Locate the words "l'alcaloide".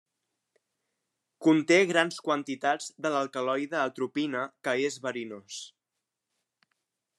3.17-3.79